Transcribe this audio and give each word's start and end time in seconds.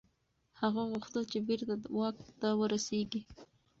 هغه 0.61 0.81
غوښتل 0.91 1.23
چي 1.31 1.37
بیرته 1.47 1.73
واک 1.97 2.17
ته 2.39 2.49
ورسیږي. 2.59 3.21